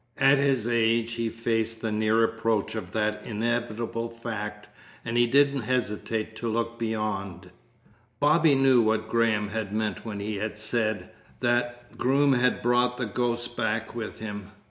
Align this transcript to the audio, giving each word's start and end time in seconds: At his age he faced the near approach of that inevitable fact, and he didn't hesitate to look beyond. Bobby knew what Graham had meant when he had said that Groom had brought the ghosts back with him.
At 0.17 0.39
his 0.39 0.67
age 0.67 1.13
he 1.13 1.29
faced 1.29 1.81
the 1.81 1.91
near 1.91 2.23
approach 2.23 2.73
of 2.73 2.91
that 2.93 3.21
inevitable 3.23 4.09
fact, 4.09 4.67
and 5.05 5.15
he 5.15 5.27
didn't 5.27 5.61
hesitate 5.61 6.35
to 6.37 6.49
look 6.51 6.79
beyond. 6.79 7.51
Bobby 8.19 8.55
knew 8.55 8.81
what 8.81 9.07
Graham 9.07 9.49
had 9.49 9.71
meant 9.71 10.03
when 10.03 10.19
he 10.19 10.37
had 10.37 10.57
said 10.57 11.11
that 11.41 11.99
Groom 11.99 12.33
had 12.33 12.63
brought 12.63 12.97
the 12.97 13.05
ghosts 13.05 13.47
back 13.47 13.93
with 13.93 14.17
him. 14.17 14.49